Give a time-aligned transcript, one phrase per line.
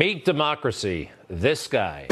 [0.00, 1.10] Meet democracy.
[1.28, 2.08] This guy.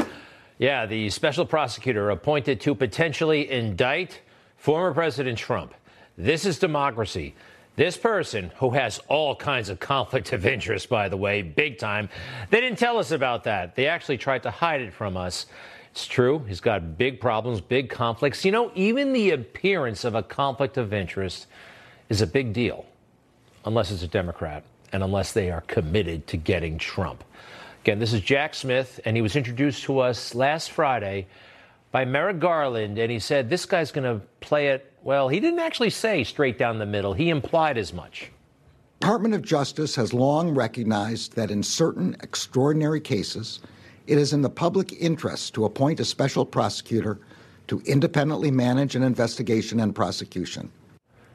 [0.58, 4.20] Yeah, the special prosecutor appointed to potentially indict
[4.58, 5.72] former President Trump.
[6.18, 7.34] This is democracy.
[7.76, 12.10] This person, who has all kinds of conflict of interest, by the way, big time,
[12.50, 13.74] they didn't tell us about that.
[13.74, 15.46] They actually tried to hide it from us.
[15.90, 16.44] It's true.
[16.46, 18.44] He's got big problems, big conflicts.
[18.44, 21.46] You know, even the appearance of a conflict of interest
[22.10, 22.84] is a big deal,
[23.64, 24.62] unless it's a Democrat
[24.92, 27.24] and unless they are committed to getting Trump.
[27.82, 31.26] Again, this is Jack Smith, and he was introduced to us last Friday
[31.90, 34.92] by Merrick Garland, and he said this guy's going to play it.
[35.02, 38.30] Well, he didn't actually say straight down the middle, he implied as much.
[39.00, 43.60] Department of Justice has long recognized that in certain extraordinary cases,
[44.08, 47.20] it is in the public interest to appoint a special prosecutor
[47.68, 50.70] to independently manage an investigation and prosecution.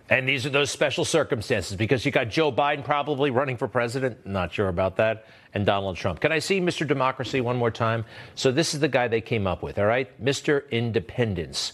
[0.10, 4.26] And these are those special circumstances because you got Joe Biden probably running for president,
[4.26, 6.20] not sure about that, and Donald Trump.
[6.20, 6.86] Can I see Mr.
[6.86, 8.04] Democracy one more time?
[8.36, 10.24] So this is the guy they came up with, all right?
[10.24, 10.70] Mr.
[10.72, 11.74] Independence.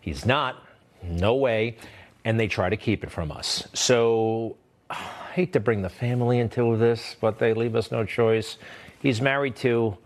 [0.00, 0.64] He's not,
[1.02, 1.76] no way,
[2.24, 3.68] and they try to keep it from us.
[3.74, 4.56] So
[4.90, 4.94] I
[5.34, 8.58] hate to bring the family into this, but they leave us no choice.
[9.00, 9.96] He's married to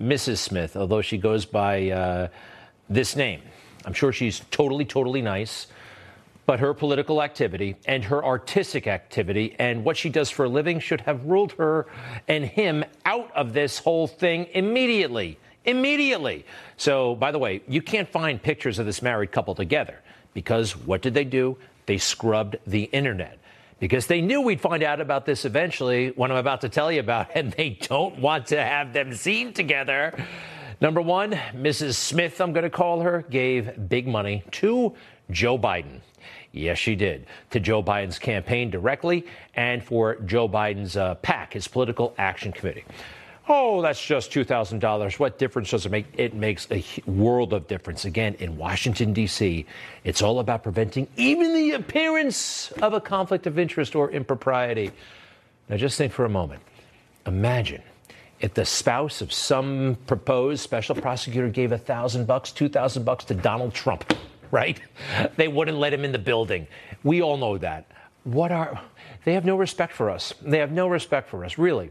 [0.00, 0.38] Mrs.
[0.38, 2.28] Smith, although she goes by uh,
[2.88, 3.42] this name.
[3.84, 5.66] I'm sure she's totally, totally nice
[6.48, 10.80] but her political activity and her artistic activity and what she does for a living
[10.80, 11.86] should have ruled her
[12.26, 15.38] and him out of this whole thing immediately.
[15.66, 16.46] Immediately.
[16.78, 20.00] So, by the way, you can't find pictures of this married couple together
[20.32, 21.58] because what did they do?
[21.84, 23.38] They scrubbed the internet
[23.78, 27.00] because they knew we'd find out about this eventually, what I'm about to tell you
[27.00, 30.14] about, and they don't want to have them seen together.
[30.80, 31.96] Number one, Mrs.
[31.96, 34.94] Smith, I'm going to call her, gave big money to
[35.30, 36.00] Joe Biden.
[36.52, 37.26] Yes, she did.
[37.50, 42.84] To Joe Biden's campaign directly and for Joe Biden's uh, PAC, his Political Action Committee.
[43.50, 45.18] Oh, that's just $2,000.
[45.18, 46.06] What difference does it make?
[46.18, 48.04] It makes a world of difference.
[48.04, 49.64] Again, in Washington, D.C.,
[50.04, 54.90] it's all about preventing even the appearance of a conflict of interest or impropriety.
[55.68, 56.60] Now, just think for a moment.
[57.26, 57.82] Imagine
[58.40, 63.24] if the spouse of some proposed special prosecutor gave a thousand bucks, two thousand bucks
[63.24, 64.14] to Donald Trump
[64.50, 64.80] right?
[65.36, 66.66] They wouldn't let him in the building.
[67.02, 67.86] We all know that.
[68.24, 68.80] What are
[69.24, 70.32] they have no respect for us.
[70.40, 71.90] They have no respect for us, really.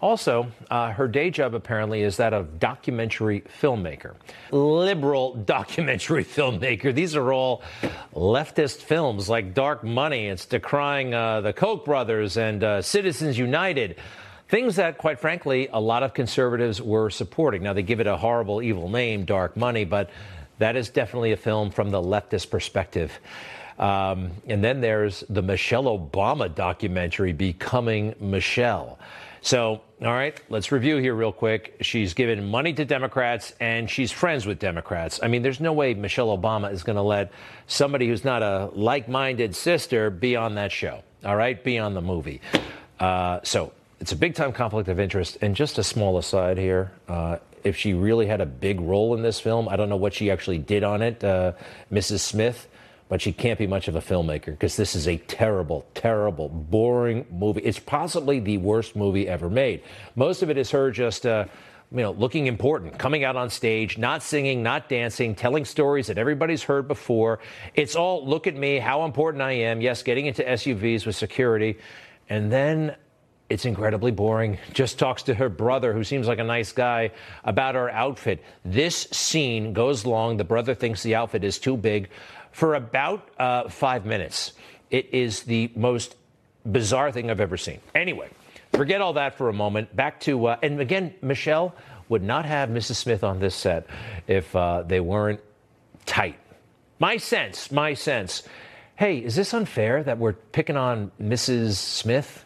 [0.00, 4.14] Also, uh, her day job apparently is that of documentary filmmaker,
[4.52, 6.94] liberal documentary filmmaker.
[6.94, 7.62] These are all
[8.14, 10.28] leftist films like Dark Money.
[10.28, 13.96] It's decrying uh, the Koch brothers and uh, Citizens United.
[14.48, 17.64] Things that, quite frankly, a lot of conservatives were supporting.
[17.64, 20.10] Now, they give it a horrible, evil name, Dark Money, but
[20.58, 23.18] that is definitely a film from the leftist perspective.
[23.78, 28.98] Um, and then there's the Michelle Obama documentary, Becoming Michelle.
[29.40, 31.76] So, all right, let's review here real quick.
[31.80, 35.20] She's given money to Democrats and she's friends with Democrats.
[35.22, 37.30] I mean, there's no way Michelle Obama is going to let
[37.68, 41.94] somebody who's not a like minded sister be on that show, all right, be on
[41.94, 42.40] the movie.
[42.98, 45.38] Uh, so, it's a big time conflict of interest.
[45.40, 49.22] And just a small aside here uh, if she really had a big role in
[49.22, 49.68] this film.
[49.68, 51.52] I don't know what she actually did on it, uh,
[51.92, 52.20] Mrs.
[52.20, 52.68] Smith,
[53.08, 57.26] but she can't be much of a filmmaker because this is a terrible, terrible, boring
[57.30, 57.60] movie.
[57.62, 59.82] It's possibly the worst movie ever made.
[60.16, 61.26] Most of it is her just.
[61.26, 61.46] Uh,
[61.90, 66.18] you know, looking important, coming out on stage, not singing, not dancing, telling stories that
[66.18, 67.38] everybody's heard before.
[67.74, 69.80] It's all look at me, how important I am.
[69.80, 71.78] Yes, getting into SUVs with security.
[72.28, 72.94] And then
[73.50, 74.58] it's incredibly boring.
[74.72, 77.12] Just talks to her brother, who seems like a nice guy,
[77.44, 78.42] about her outfit.
[78.64, 80.36] This scene goes long.
[80.36, 82.10] The brother thinks the outfit is too big
[82.52, 84.52] for about uh, five minutes.
[84.90, 86.16] It is the most
[86.70, 87.80] bizarre thing I've ever seen.
[87.94, 88.28] Anyway,
[88.72, 89.94] forget all that for a moment.
[89.96, 91.74] Back to, uh, and again, Michelle
[92.08, 92.96] would not have Mrs.
[92.96, 93.86] Smith on this set
[94.26, 95.40] if uh, they weren't
[96.04, 96.38] tight.
[96.98, 98.42] My sense, my sense.
[98.96, 101.74] Hey, is this unfair that we're picking on Mrs.
[101.74, 102.44] Smith?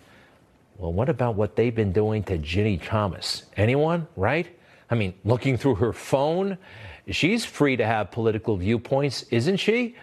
[0.83, 3.45] Well, what about what they've been doing to Ginny Thomas?
[3.57, 4.49] Anyone, right?
[4.91, 6.59] I mean, looking through her phone,
[7.09, 9.95] she's free to have political viewpoints, isn't she?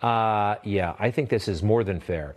[0.00, 2.34] Uh, yeah, I think this is more than fair.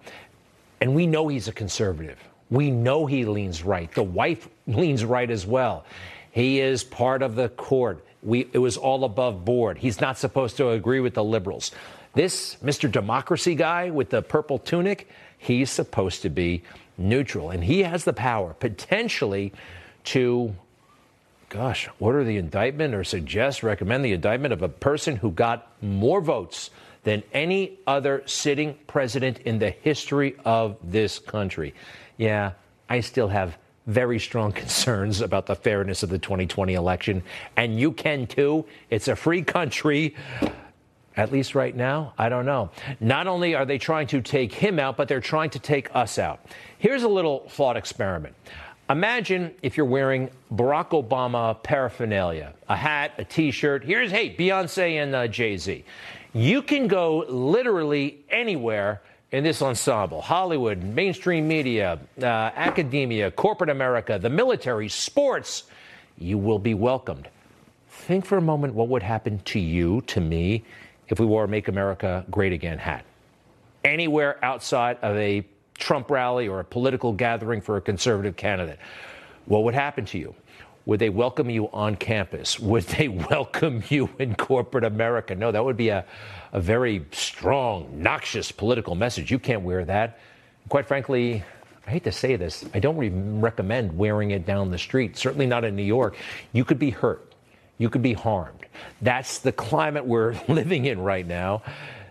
[0.82, 2.20] And we know he's a conservative.
[2.50, 3.90] We know he leans right.
[3.94, 5.86] The wife leans right as well.
[6.32, 8.06] He is part of the court.
[8.22, 9.78] We, it was all above board.
[9.78, 11.72] He's not supposed to agree with the liberals.
[12.14, 12.92] This Mr.
[12.92, 15.08] Democracy guy with the purple tunic,
[15.38, 16.64] he's supposed to be
[16.98, 17.50] neutral.
[17.50, 19.54] And he has the power potentially
[20.06, 20.56] to,
[21.50, 26.22] gosh, order the indictment or suggest, recommend the indictment of a person who got more
[26.22, 26.70] votes
[27.04, 31.74] than any other sitting president in the history of this country.
[32.18, 32.54] Yeah,
[32.90, 33.58] I still have
[33.88, 37.24] very strong concerns about the fairness of the 2020 election.
[37.56, 38.66] And you can too.
[38.90, 40.16] It's a free country.
[41.18, 42.72] At least right now, I don't know.
[43.00, 46.20] Not only are they trying to take him out, but they're trying to take us
[46.20, 46.46] out.
[46.78, 48.36] Here's a little thought experiment.
[48.90, 53.84] Imagine if you're wearing Barack Obama paraphernalia, a hat, a t shirt.
[53.84, 55.84] Here's, hey, Beyonce and uh, Jay Z.
[56.34, 59.02] You can go literally anywhere
[59.32, 65.64] in this ensemble Hollywood, mainstream media, uh, academia, corporate America, the military, sports.
[66.18, 67.28] You will be welcomed.
[67.90, 70.64] Think for a moment what would happen to you, to me,
[71.10, 73.06] if we wore a Make America Great Again hat.
[73.84, 75.46] Anywhere outside of a
[75.78, 78.80] Trump rally or a political gathering for a conservative candidate,
[79.46, 80.34] what would happen to you?
[80.86, 82.60] Would they welcome you on campus?
[82.60, 85.36] Would they welcome you in corporate America?
[85.36, 86.06] No, that would be a,
[86.54, 89.32] a very strong, noxious political message.
[89.32, 90.20] You can't wear that.
[90.70, 91.44] Quite frankly,
[91.88, 95.46] I hate to say this, I don't even recommend wearing it down the street, certainly
[95.46, 96.16] not in New York.
[96.52, 97.34] You could be hurt,
[97.78, 98.65] you could be harmed.
[99.02, 101.64] That's the climate we're living in right now.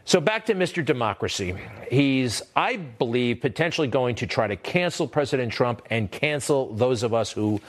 [0.07, 0.85] So back to Mr.
[0.85, 1.57] Democracy.
[1.91, 7.15] He's, I believe, potentially going to try to cancel President Trump and cancel those of
[7.15, 7.61] us who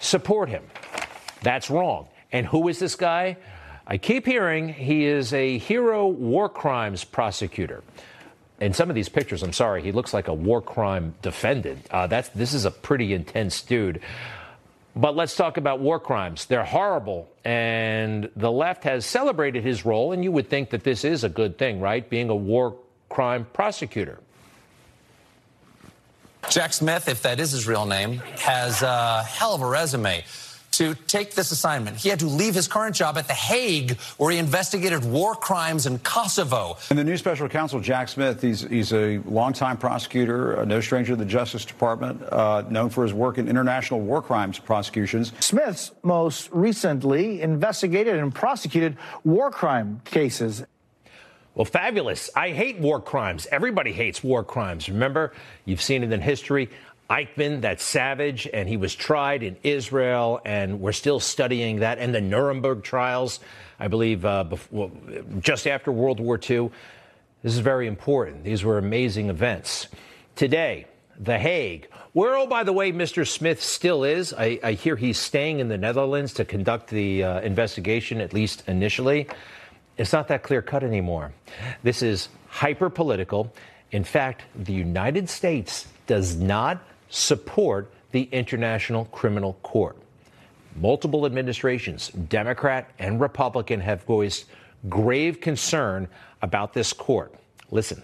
[0.00, 0.64] support him.
[1.42, 2.08] That's wrong.
[2.32, 3.36] And who is this guy?
[3.86, 7.84] I keep hearing he is a hero war crimes prosecutor.
[8.60, 11.86] In some of these pictures, I'm sorry, he looks like a war crime defendant.
[11.90, 14.00] Uh, that's this is a pretty intense dude.
[14.96, 16.46] But let's talk about war crimes.
[16.46, 21.04] They're horrible, and the left has celebrated his role, and you would think that this
[21.04, 22.08] is a good thing, right?
[22.08, 22.76] Being a war
[23.10, 24.18] crime prosecutor.
[26.48, 30.24] Jack Smith, if that is his real name, has a hell of a resume
[30.72, 31.96] to take this assignment.
[31.96, 35.86] He had to leave his current job at The Hague, where he investigated war crimes
[35.86, 36.76] in Kosovo.
[36.90, 41.16] And the new special counsel, Jack Smith, he's, he's a longtime prosecutor, no stranger to
[41.16, 45.32] the Justice Department, uh, known for his work in international war crimes prosecutions.
[45.40, 50.64] Smith's most recently investigated and prosecuted war crime cases.
[51.54, 52.28] Well, fabulous.
[52.36, 53.46] I hate war crimes.
[53.50, 54.90] Everybody hates war crimes.
[54.90, 55.32] Remember,
[55.64, 56.68] you've seen it in history.
[57.08, 62.14] Eichmann, that savage, and he was tried in Israel, and we're still studying that, and
[62.14, 63.38] the Nuremberg trials,
[63.78, 64.90] I believe, uh, before,
[65.38, 66.70] just after World War II.
[67.42, 68.42] This is very important.
[68.42, 69.86] These were amazing events.
[70.34, 70.86] Today,
[71.20, 73.26] The Hague, where, oh, by the way, Mr.
[73.26, 74.32] Smith still is.
[74.32, 78.64] I, I hear he's staying in the Netherlands to conduct the uh, investigation, at least
[78.66, 79.28] initially.
[79.96, 81.32] It's not that clear cut anymore.
[81.82, 83.52] This is hyper political.
[83.92, 89.96] In fact, the United States does not support the International Criminal Court.
[90.76, 94.46] Multiple administrations, Democrat and Republican, have voiced
[94.88, 96.08] grave concern
[96.42, 97.34] about this court.
[97.70, 98.02] Listen.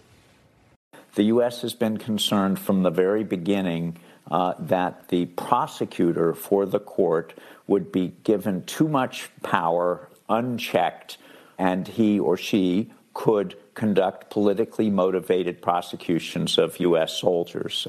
[1.15, 1.61] The U.S.
[1.61, 3.99] has been concerned from the very beginning
[4.31, 7.35] uh, that the prosecutor for the court
[7.67, 11.19] would be given too much power unchecked,
[11.59, 17.13] and he or she could conduct politically motivated prosecutions of U.S.
[17.13, 17.87] soldiers.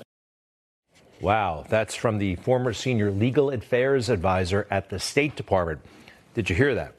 [1.22, 5.80] Wow, that's from the former senior legal affairs advisor at the State Department.
[6.34, 6.96] Did you hear that?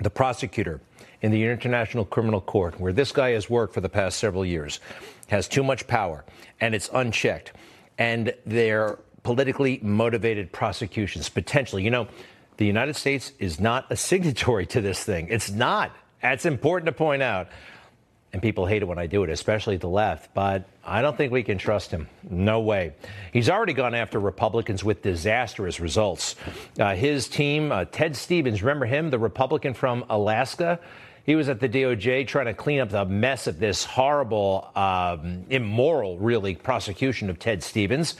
[0.00, 0.80] The prosecutor
[1.22, 4.80] in the International Criminal Court, where this guy has worked for the past several years,
[5.28, 6.24] has too much power
[6.60, 7.52] and it's unchecked.
[7.98, 11.82] And they're politically motivated prosecutions, potentially.
[11.82, 12.08] You know,
[12.58, 15.28] the United States is not a signatory to this thing.
[15.30, 15.92] It's not.
[16.22, 17.48] That's important to point out
[18.32, 20.34] and people hate it when I do it, especially the left.
[20.34, 22.08] But I don't think we can trust him.
[22.28, 22.92] No way.
[23.32, 26.36] He's already gone after Republicans with disastrous results.
[26.78, 30.80] Uh, his team, uh, Ted Stevens, remember him, the Republican from Alaska?
[31.24, 35.44] He was at the DOJ trying to clean up the mess of this horrible, um,
[35.50, 38.14] immoral, really, prosecution of Ted Stevens.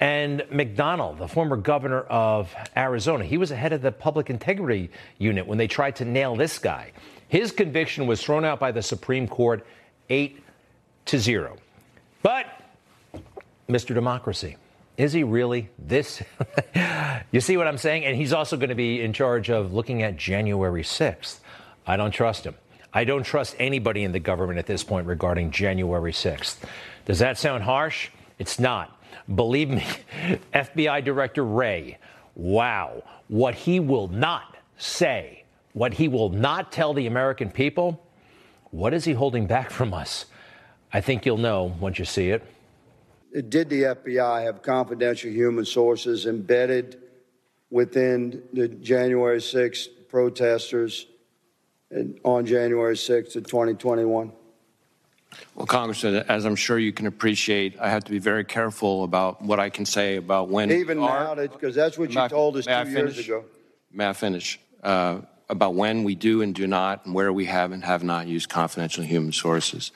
[0.00, 4.90] And McDonnell, the former governor of Arizona, he was the head of the public integrity
[5.16, 6.90] unit when they tried to nail this guy.
[7.32, 9.66] His conviction was thrown out by the Supreme Court
[10.10, 10.44] 8
[11.06, 11.56] to 0.
[12.22, 12.44] But,
[13.70, 13.94] Mr.
[13.94, 14.58] Democracy,
[14.98, 16.22] is he really this?
[17.32, 18.04] you see what I'm saying?
[18.04, 21.40] And he's also going to be in charge of looking at January 6th.
[21.86, 22.54] I don't trust him.
[22.92, 26.58] I don't trust anybody in the government at this point regarding January 6th.
[27.06, 28.10] Does that sound harsh?
[28.38, 28.94] It's not.
[29.34, 29.86] Believe me,
[30.52, 31.96] FBI Director Wray,
[32.34, 35.41] wow, what he will not say
[35.72, 38.04] what he will not tell the American people,
[38.70, 40.26] what is he holding back from us?
[40.92, 42.42] I think you'll know once you see it.
[43.48, 46.98] Did the FBI have confidential human sources embedded
[47.70, 51.06] within the January 6th protesters
[52.24, 54.32] on January 6th of 2021?
[55.54, 59.40] Well, Congressman, as I'm sure you can appreciate, I have to be very careful about
[59.40, 60.70] what I can say about when.
[60.70, 63.26] Even now, because that's what you I- told us two I years finish?
[63.28, 63.44] ago.
[63.90, 64.60] May I finish?
[64.82, 65.20] Uh,
[65.52, 68.48] about when we do and do not, and where we have and have not used
[68.48, 69.92] confidential human sources.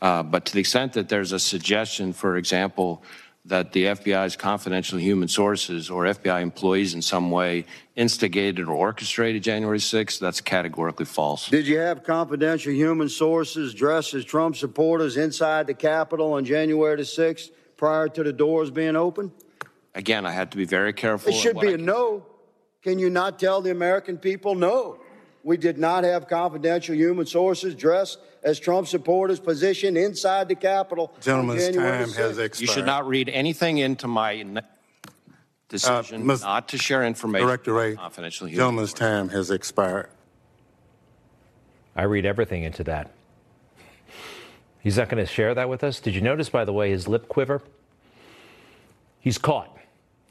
[0.00, 3.02] Uh, but to the extent that there's a suggestion, for example,
[3.46, 7.64] that the FBI's confidential human sources or FBI employees in some way
[7.96, 11.48] instigated or orchestrated January 6th, that's categorically false.
[11.48, 16.96] Did you have confidential human sources dressed as Trump supporters inside the Capitol on January
[16.96, 19.32] the 6th prior to the doors being open?
[19.94, 21.32] Again, I have to be very careful.
[21.32, 22.26] It should be I a no.
[22.82, 24.98] Can you not tell the American people no?
[25.42, 31.12] We did not have confidential human sources dressed as Trump supporters positioned inside the Capitol.
[31.14, 32.60] on Gentleman's time has expired.
[32.60, 34.60] You should not read anything into my n-
[35.68, 36.42] decision Ms.
[36.42, 37.44] not to share information.
[37.44, 39.00] Uh, Director Wray, confidential human gentleman's sources.
[39.06, 40.08] time has expired.
[41.96, 43.10] I read everything into that.
[44.80, 45.98] He's not going to share that with us.
[46.00, 47.60] Did you notice, by the way, his lip quiver?
[49.20, 49.76] He's caught.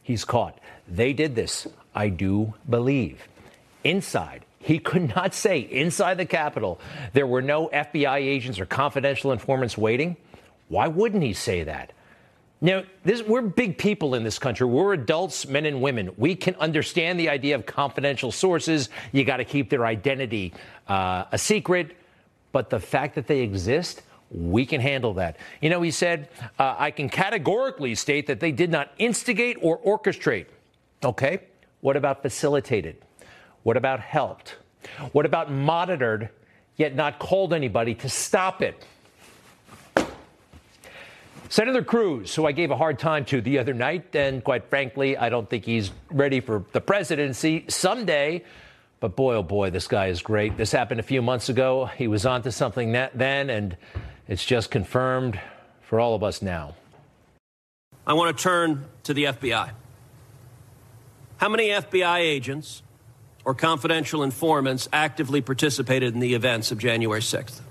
[0.07, 0.57] He's caught.
[0.87, 3.27] They did this, I do believe.
[3.83, 6.79] Inside, he could not say inside the Capitol
[7.11, 10.15] there were no FBI agents or confidential informants waiting.
[10.69, 11.91] Why wouldn't he say that?
[12.61, 14.65] Now, this, we're big people in this country.
[14.65, 16.11] We're adults, men and women.
[16.15, 18.87] We can understand the idea of confidential sources.
[19.11, 20.53] You got to keep their identity
[20.87, 21.97] uh, a secret.
[22.53, 25.37] But the fact that they exist, we can handle that.
[25.61, 26.29] You know, he said,
[26.59, 30.47] uh, I can categorically state that they did not instigate or orchestrate.
[31.03, 31.39] Okay.
[31.81, 32.97] What about facilitated?
[33.63, 34.55] What about helped?
[35.11, 36.29] What about monitored,
[36.75, 38.85] yet not called anybody to stop it?
[41.49, 45.15] Senator Cruz, who I gave a hard time to the other night, and quite frankly,
[45.15, 48.43] I don't think he's ready for the presidency someday.
[48.99, 50.57] But boy, oh boy, this guy is great.
[50.57, 51.85] This happened a few months ago.
[51.85, 53.77] He was onto something that, then, and
[54.27, 55.39] it's just confirmed
[55.81, 56.75] for all of us now.
[58.05, 59.71] I want to turn to the FBI.
[61.37, 62.81] How many FBI agents
[63.45, 67.61] or confidential informants actively participated in the events of January 6th?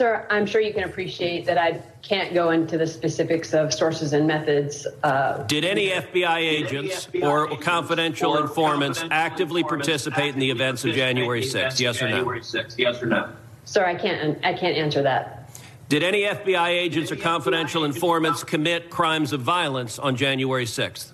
[0.00, 4.14] Sir, I'm sure you can appreciate that I can't go into the specifics of sources
[4.14, 4.86] and methods.
[5.02, 11.42] Uh, Did any FBI agents or confidential informants actively participate in the events of January
[11.42, 11.78] 6th?
[11.78, 12.32] Yes or no?
[12.78, 13.30] yes or no?
[13.66, 14.42] Sir, I can't.
[14.42, 15.50] I can't answer that.
[15.90, 21.12] Did any FBI agents or confidential informants commit crimes of violence on January 6th?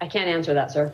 [0.00, 0.92] I can't answer that, sir.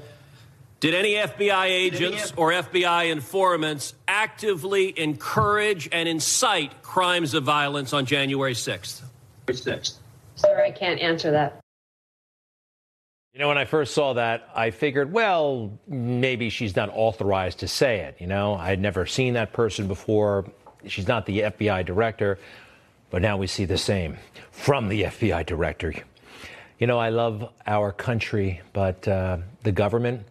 [0.81, 8.07] Did any FBI agents or FBI informants actively encourage and incite crimes of violence on
[8.07, 9.03] January 6th?
[10.37, 11.61] Sir, I can't answer that.
[13.35, 17.69] You know, when I first saw that, I figured, well, maybe she's not authorized to
[17.69, 18.17] say it.
[18.19, 20.47] You know, I had never seen that person before.
[20.87, 22.39] She's not the FBI director.
[23.11, 24.17] But now we see the same
[24.51, 25.93] from the FBI director.
[26.79, 30.25] You know, I love our country, but uh, the government,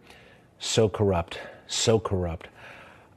[0.60, 2.46] so corrupt, so corrupt.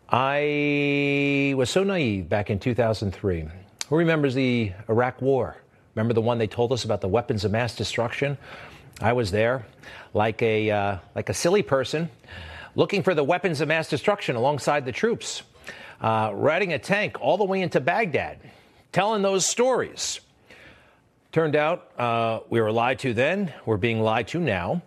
[0.09, 3.47] I was so naive back in 2003.
[3.89, 5.57] Who remembers the Iraq War?
[5.93, 8.37] Remember the one they told us about the weapons of mass destruction?
[9.01, 9.65] I was there,
[10.13, 12.09] like a uh, like a silly person,
[12.75, 15.43] looking for the weapons of mass destruction alongside the troops,
[16.01, 18.39] uh, riding a tank all the way into Baghdad,
[18.91, 20.21] telling those stories.
[21.31, 23.51] Turned out uh, we were lied to then.
[23.65, 24.83] We're being lied to now.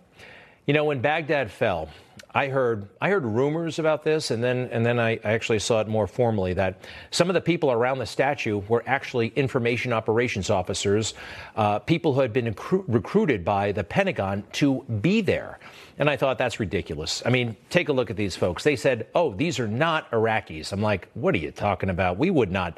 [0.65, 1.89] You know, when Baghdad fell,
[2.37, 5.81] I heard I heard rumors about this, and then and then I, I actually saw
[5.81, 10.51] it more formally that some of the people around the statue were actually information operations
[10.51, 11.15] officers,
[11.55, 15.57] uh, people who had been recru- recruited by the Pentagon to be there.
[15.97, 17.23] And I thought that's ridiculous.
[17.25, 18.63] I mean, take a look at these folks.
[18.63, 22.19] They said, "Oh, these are not Iraqis." I'm like, "What are you talking about?
[22.19, 22.77] We would not."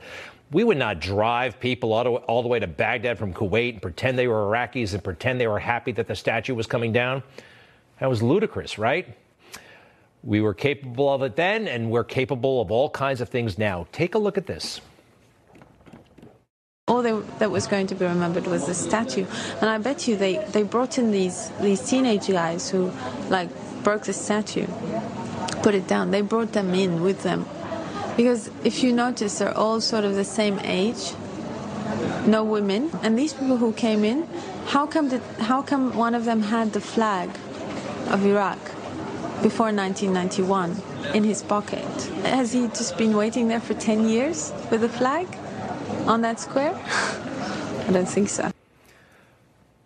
[0.52, 4.18] We would not drive people all, all the way to Baghdad from Kuwait and pretend
[4.18, 7.22] they were Iraqis and pretend they were happy that the statue was coming down.
[8.00, 9.16] That was ludicrous, right?
[10.24, 13.88] We were capable of it then, and we're capable of all kinds of things now.
[13.92, 14.82] Take a look at this.
[16.88, 19.26] All they, that was going to be remembered was the statue,
[19.62, 22.92] and I bet you they, they brought in these these teenage guys who
[23.30, 23.50] like
[23.84, 24.66] broke the statue,
[25.62, 26.12] put it down.
[26.12, 27.46] They brought them in with them,
[28.18, 31.14] because if you notice, they're all sort of the same age,
[32.26, 34.28] no women, and these people who came in,
[34.66, 37.30] how come did, how come one of them had the flag
[38.08, 38.58] of Iraq
[39.42, 40.76] before 1991
[41.16, 41.86] in his pocket?
[42.24, 45.28] Has he just been waiting there for 10 years with a flag?
[46.10, 46.74] on that square?
[47.88, 48.52] I don't think so.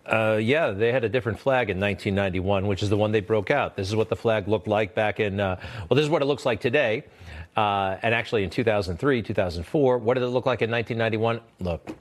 [0.05, 3.51] Uh, yeah, they had a different flag in 1991, which is the one they broke
[3.51, 3.75] out.
[3.75, 6.25] This is what the flag looked like back in, uh, well, this is what it
[6.25, 7.03] looks like today.
[7.55, 11.39] Uh, and actually in 2003, 2004, what did it look like in 1991?
[11.59, 11.95] Look,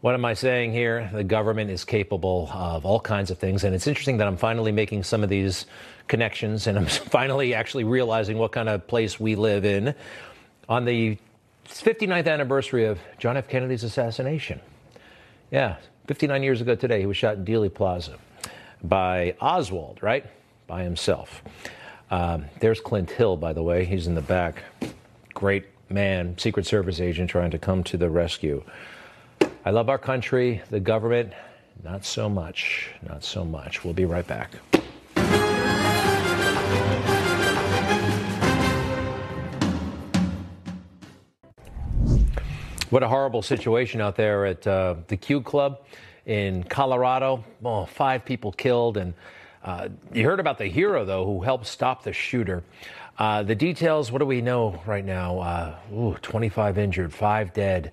[0.00, 1.10] what am I saying here?
[1.12, 3.64] The government is capable of all kinds of things.
[3.64, 5.66] And it's interesting that I'm finally making some of these
[6.06, 9.94] connections and I'm finally actually realizing what kind of place we live in
[10.68, 11.18] on the
[11.68, 13.48] 59th anniversary of John F.
[13.48, 14.60] Kennedy's assassination.
[15.50, 15.76] Yeah,
[16.06, 18.18] 59 years ago today, he was shot in Dealey Plaza
[18.82, 20.26] by Oswald, right?
[20.66, 21.42] By himself.
[22.10, 23.84] Um, there's Clint Hill, by the way.
[23.84, 24.62] He's in the back.
[25.34, 28.62] Great man, Secret Service agent trying to come to the rescue.
[29.66, 31.32] I love our country, the government,
[31.82, 32.88] not so much.
[33.02, 33.82] Not so much.
[33.82, 34.52] We'll be right back.
[42.90, 45.84] What a horrible situation out there at uh, the Q Club
[46.26, 47.42] in Colorado.
[47.64, 48.96] Oh, five people killed.
[48.96, 49.14] And
[49.64, 52.62] uh, you heard about the hero, though, who helped stop the shooter.
[53.18, 55.40] Uh, the details what do we know right now?
[55.40, 57.90] Uh, ooh, 25 injured, five dead.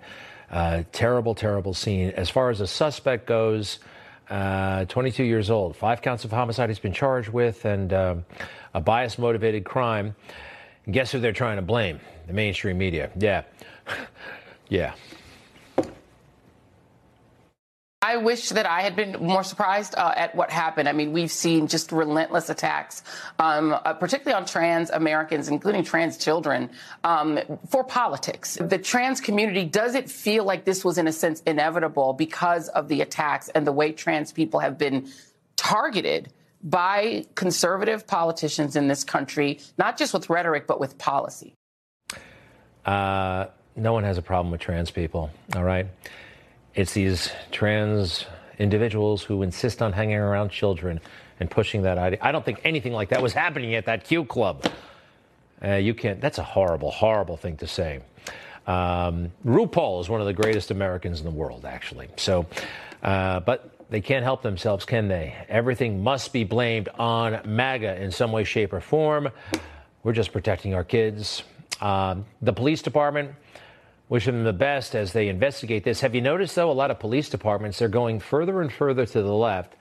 [0.54, 2.12] Uh, terrible, terrible scene.
[2.12, 3.80] As far as the suspect goes,
[4.30, 8.26] uh, 22 years old, five counts of homicide he's been charged with, and um,
[8.76, 10.16] a bias motivated crime.
[10.86, 12.00] And guess who they're trying to blame?
[12.28, 13.10] The mainstream media.
[13.18, 13.44] Yeah.
[14.70, 14.94] Yeah.
[18.04, 20.90] I wish that I had been more surprised uh, at what happened.
[20.90, 23.02] I mean, we've seen just relentless attacks,
[23.40, 26.70] um, uh, particularly on trans Americans, including trans children,
[27.06, 28.58] um, for politics.
[28.60, 32.90] The trans community, does it feel like this was, in a sense, inevitable because of
[32.90, 35.08] the attacks and the way trans people have been
[35.56, 36.30] targeted?
[36.66, 41.56] By conservative politicians in this country, not just with rhetoric, but with policy.
[42.86, 45.88] Uh, no one has a problem with trans people, all right?
[46.76, 48.26] It's these trans
[48.58, 51.00] individuals who insist on hanging around children
[51.40, 52.20] and pushing that idea.
[52.22, 54.66] I don't think anything like that was happening at that Q club.
[55.64, 58.02] Uh, you can't, that's a horrible, horrible thing to say.
[58.66, 62.08] Um, RuPaul is one of the greatest Americans in the world, actually.
[62.18, 62.46] So,
[63.02, 65.36] uh, but they can't help themselves, can they?
[65.50, 69.30] Everything must be blamed on MAGA in some way, shape, or form.
[70.04, 71.44] We're just protecting our kids.
[71.82, 73.32] Um, the police department,
[74.10, 76.02] wish them the best as they investigate this.
[76.02, 79.22] Have you noticed, though, a lot of police departments are going further and further to
[79.22, 79.74] the left,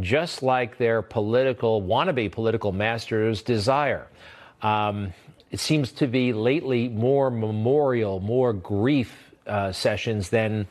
[0.00, 4.06] just like their political, wannabe political masters desire.
[4.62, 5.12] Um,
[5.50, 10.66] it seems to be lately more memorial, more grief uh, sessions than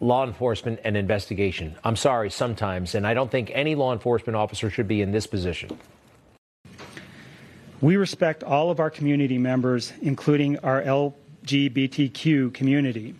[0.00, 1.76] law enforcement and investigation.
[1.82, 5.26] I'm sorry, sometimes, and I don't think any law enforcement officer should be in this
[5.26, 5.78] position.
[7.80, 10.82] We respect all of our community members, including our
[11.44, 13.14] LGBTQ community.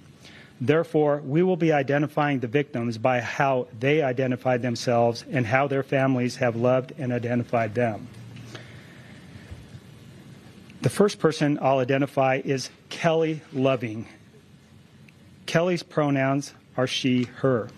[0.60, 5.82] Therefore, we will be identifying the victims by how they identified themselves and how their
[5.82, 8.08] families have loved and identified them.
[10.80, 14.06] The first person I'll identify is Kelly Loving.
[15.46, 17.68] Kelly's pronouns are she, her.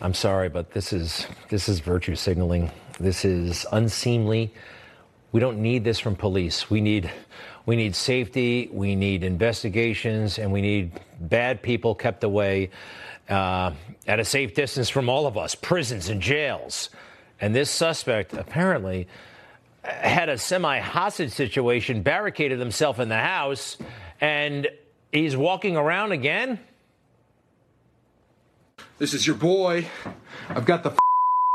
[0.00, 2.70] I'm sorry, but this is this is virtue signaling.
[2.98, 4.52] This is unseemly.
[5.32, 6.70] We don't need this from police.
[6.70, 7.10] We need
[7.66, 12.70] we need safety, we need investigations, and we need bad people kept away
[13.28, 13.72] uh,
[14.06, 16.90] at a safe distance from all of us, prisons and jails.
[17.40, 19.08] And this suspect apparently
[19.82, 23.76] had a semi hostage situation, barricaded himself in the house,
[24.20, 24.68] and
[25.10, 26.58] he's walking around again.
[28.98, 29.86] This is your boy.
[30.48, 30.96] I've got the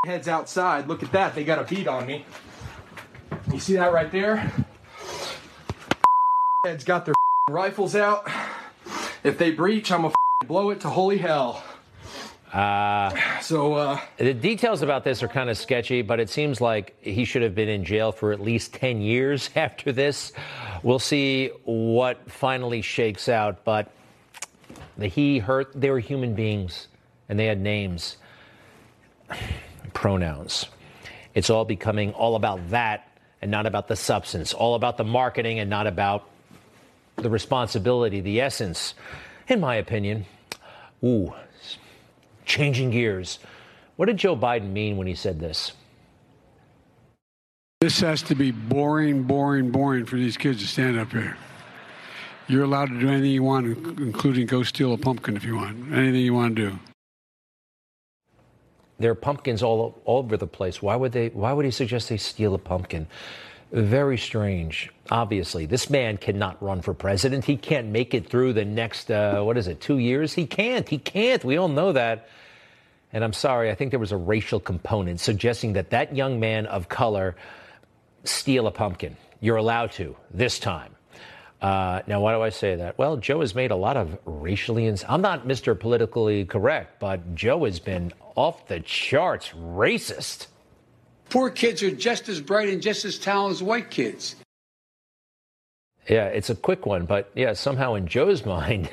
[0.06, 0.88] heads outside.
[0.88, 1.36] Look at that.
[1.36, 2.26] They got a beat on me.
[3.54, 4.52] You see that right there?
[6.67, 7.13] Heads got their
[7.49, 8.30] rifles out.
[9.23, 10.13] If they breach, I'm gonna
[10.47, 11.63] blow it to holy hell.
[12.51, 16.93] Uh, so uh, the details about this are kind of sketchy, but it seems like
[17.01, 20.34] he should have been in jail for at least 10 years after this.
[20.84, 23.89] We'll see what finally shakes out, but
[24.97, 26.89] the he hurt, they were human beings
[27.30, 28.17] and they had names,
[29.93, 30.65] pronouns.
[31.34, 33.08] It's all becoming all about that
[33.41, 36.30] and not about the substance, all about the marketing and not about
[37.17, 38.93] the responsibility, the essence,
[39.47, 40.25] in my opinion.
[41.03, 41.34] Ooh,
[42.45, 43.39] changing gears.
[43.95, 45.73] What did Joe Biden mean when he said this?
[47.82, 51.38] This has to be boring, boring, boring for these kids to stand up here.
[52.47, 53.67] You're allowed to do anything you want,
[53.99, 55.91] including go steal a pumpkin if you want.
[55.91, 56.80] Anything you want to do.
[58.99, 60.82] There are pumpkins all, all over the place.
[60.82, 61.27] Why would they?
[61.30, 63.08] Why would he suggest they steal a pumpkin?
[63.71, 64.89] Very strange.
[65.12, 67.43] Obviously, this man cannot run for president.
[67.45, 69.82] He can't make it through the next uh, what is it?
[69.82, 70.34] Two years?
[70.34, 70.88] He can't.
[70.88, 71.43] He can't.
[71.43, 72.30] We all know that.
[73.12, 76.65] And I'm sorry, I think there was a racial component suggesting that that young man
[76.65, 77.36] of color
[78.23, 79.17] steal a pumpkin.
[79.39, 80.93] You're allowed to this time.
[81.62, 82.97] Uh, now, why do I say that?
[82.97, 84.86] Well, Joe has made a lot of racially.
[84.86, 85.77] Ins- I'm not Mr.
[85.77, 90.47] Politically Correct, but Joe has been off the charts racist.
[91.30, 94.36] Poor kids are just as bright and just as talented as white kids.
[96.08, 98.90] Yeah, it's a quick one, but yeah, somehow in Joe's mind,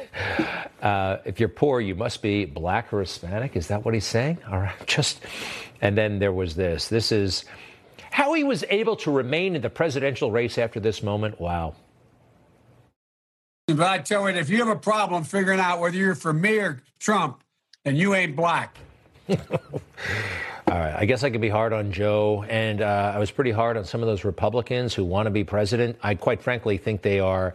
[0.82, 3.56] uh, if you're poor, you must be black or Hispanic.
[3.56, 4.38] Is that what he's saying?
[4.50, 5.20] All right, just.
[5.80, 6.88] And then there was this.
[6.88, 7.44] This is
[8.10, 11.40] how he was able to remain in the presidential race after this moment.
[11.40, 11.74] Wow.
[13.66, 16.58] But I tell you, if you have a problem figuring out whether you're for me
[16.58, 17.42] or Trump,
[17.84, 18.78] then you ain't black.
[20.66, 23.50] All right, I guess I could be hard on Joe, and uh, I was pretty
[23.50, 25.98] hard on some of those Republicans who want to be president.
[26.02, 27.54] I quite frankly think they are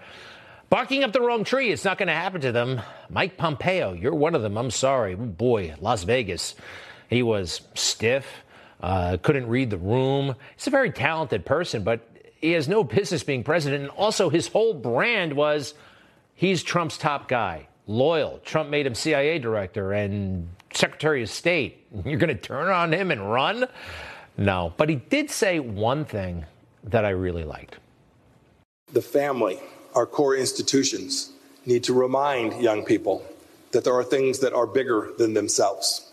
[0.69, 1.71] barking up the wrong tree.
[1.71, 2.81] It's not going to happen to them.
[3.09, 4.59] Mike Pompeo, you're one of them.
[4.59, 5.15] I'm sorry.
[5.15, 6.53] Boy, Las Vegas,
[7.09, 8.27] he was stiff,
[8.79, 10.35] uh, couldn't read the room.
[10.55, 12.07] He's a very talented person, but
[12.39, 13.81] he has no business being president.
[13.81, 15.73] And also, his whole brand was
[16.35, 18.39] he's Trump's top guy, loyal.
[18.45, 21.85] Trump made him CIA director and Secretary of State.
[22.05, 23.65] You're going to turn on him and run?
[24.37, 24.73] No.
[24.77, 26.45] But he did say one thing
[26.83, 27.77] that I really liked.
[28.91, 29.59] The family,
[29.93, 31.31] our core institutions,
[31.65, 33.23] need to remind young people
[33.71, 36.11] that there are things that are bigger than themselves.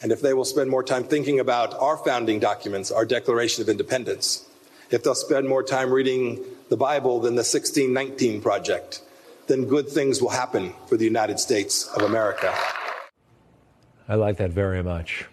[0.00, 3.68] And if they will spend more time thinking about our founding documents, our Declaration of
[3.68, 4.48] Independence,
[4.90, 9.02] if they'll spend more time reading the Bible than the 1619 Project,
[9.46, 12.54] then good things will happen for the United States of America.
[14.08, 15.26] I like that very much.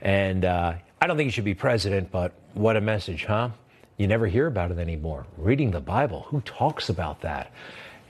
[0.00, 3.50] And uh, I don't think he should be president, but what a message, huh?
[3.96, 5.26] You never hear about it anymore.
[5.36, 7.52] Reading the Bible, who talks about that?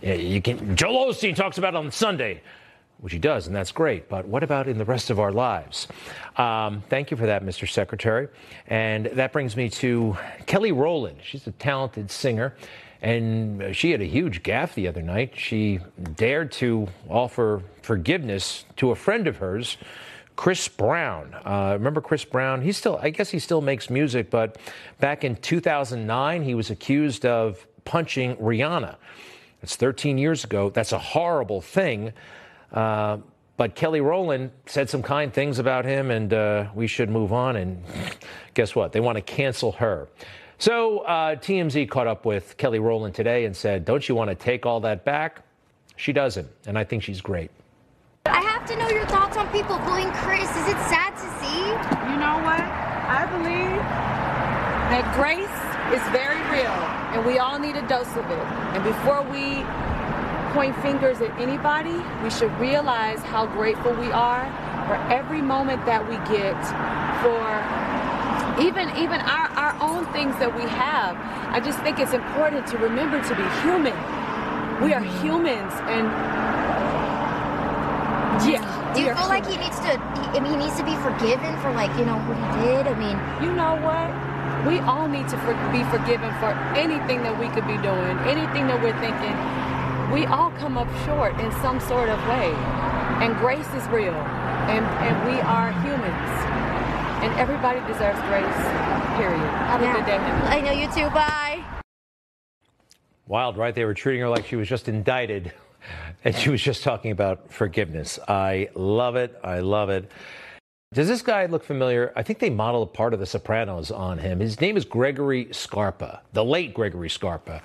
[0.02, 2.42] You can, Joel Osteen talks about it on Sunday,
[2.98, 4.08] which he does, and that's great.
[4.08, 5.88] But what about in the rest of our lives?
[6.36, 7.68] Um, thank you for that, Mr.
[7.68, 8.28] Secretary.
[8.66, 11.18] And that brings me to Kelly Rowland.
[11.22, 12.54] She's a talented singer.
[13.02, 15.32] And she had a huge gaffe the other night.
[15.34, 15.80] She
[16.16, 19.78] dared to offer forgiveness to a friend of hers,
[20.36, 21.34] Chris Brown.
[21.44, 22.62] Uh, remember Chris Brown?
[22.62, 24.58] He still, I guess he still makes music, but
[24.98, 28.96] back in 2009, he was accused of punching Rihanna.
[29.60, 30.70] That's 13 years ago.
[30.70, 32.12] That's a horrible thing.
[32.72, 33.18] Uh,
[33.56, 37.56] but Kelly Rowland said some kind things about him, and uh, we should move on.
[37.56, 37.84] And
[38.54, 38.92] guess what?
[38.92, 40.08] They want to cancel her.
[40.60, 44.34] So uh, TMZ caught up with Kelly Rowland today and said, Don't you want to
[44.34, 45.42] take all that back?
[45.96, 47.50] She doesn't, and I think she's great.
[48.26, 50.50] I have to know your thoughts on people bullying Chris.
[50.50, 51.64] Is it sad to see?
[52.12, 52.60] You know what?
[52.60, 53.80] I believe
[54.92, 55.48] that grace
[55.96, 56.76] is very real,
[57.16, 58.46] and we all need a dose of it.
[58.76, 59.64] And before we
[60.52, 64.44] point fingers at anybody, we should realize how grateful we are
[64.86, 66.60] for every moment that we get
[67.24, 67.90] for
[68.60, 69.49] even even our, our own
[70.12, 71.16] things that we have.
[71.50, 73.96] I just think it's important to remember to be human.
[74.82, 76.06] We are humans and
[78.48, 78.64] yeah.
[78.94, 81.52] Do you feel like he needs to he, I mean he needs to be forgiven
[81.60, 82.86] for like, you know, what he did?
[82.88, 84.08] I mean You know what?
[84.66, 88.68] We all need to for, be forgiven for anything that we could be doing, anything
[88.68, 89.36] that we're thinking.
[90.12, 92.52] We all come up short in some sort of way.
[93.20, 94.16] And grace is real.
[94.68, 96.49] And and we are humans
[97.30, 98.44] and everybody deserves grace.
[99.16, 99.38] Period.
[99.70, 99.92] Have Yeah.
[99.92, 100.56] a good day, honey.
[100.56, 101.10] I know you too.
[101.14, 101.62] Bye.
[103.26, 103.74] Wild, right?
[103.74, 105.52] They were treating her like she was just indicted,
[106.24, 108.18] and she was just talking about forgiveness.
[108.26, 109.38] I love it.
[109.44, 110.10] I love it.
[110.92, 112.12] Does this guy look familiar?
[112.16, 114.40] I think they modeled a part of The Sopranos on him.
[114.40, 117.62] His name is Gregory Scarpa, the late Gregory Scarpa.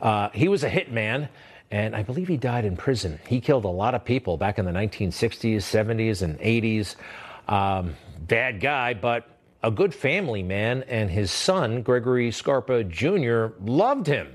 [0.00, 1.28] Uh, he was a hitman,
[1.72, 3.18] and I believe he died in prison.
[3.26, 6.94] He killed a lot of people back in the 1960s, 70s, and 80s.
[7.48, 9.28] Um, bad guy, but
[9.62, 14.34] a good family man, and his son, Gregory Scarpa Jr., loved him.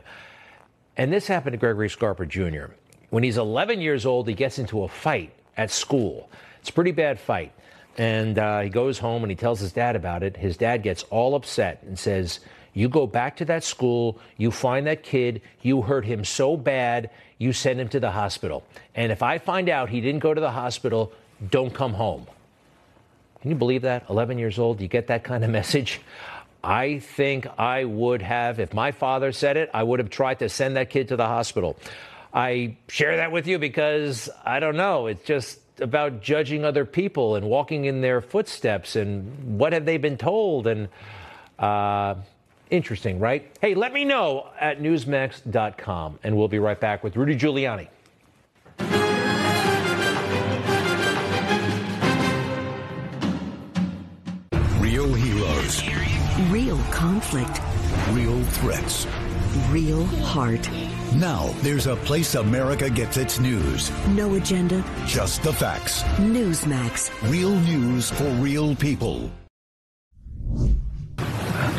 [0.97, 2.65] And this happened to Gregory Scarpa Jr.
[3.09, 6.29] When he's 11 years old, he gets into a fight at school.
[6.59, 7.51] It's a pretty bad fight.
[7.97, 10.35] And uh, he goes home and he tells his dad about it.
[10.35, 12.39] His dad gets all upset and says,
[12.73, 17.11] You go back to that school, you find that kid, you hurt him so bad,
[17.37, 18.63] you send him to the hospital.
[18.95, 21.13] And if I find out he didn't go to the hospital,
[21.49, 22.25] don't come home.
[23.43, 24.05] Can you believe that?
[24.09, 25.99] 11 years old, you get that kind of message?
[26.63, 30.47] I think I would have, if my father said it, I would have tried to
[30.47, 31.77] send that kid to the hospital.
[32.33, 35.07] I share that with you because I don't know.
[35.07, 39.97] It's just about judging other people and walking in their footsteps and what have they
[39.97, 40.87] been told and
[41.59, 42.15] uh,
[42.69, 43.53] interesting, right?
[43.59, 47.89] Hey, let me know at newsmax.com and we'll be right back with Rudy Giuliani.
[57.03, 57.59] Conflict.
[58.11, 59.05] Real threats.
[59.69, 60.69] Real heart.
[61.13, 63.91] Now there's a place America gets its news.
[64.07, 64.81] No agenda.
[65.05, 66.01] Just the facts.
[66.15, 67.11] Newsmax.
[67.29, 69.29] Real news for real people.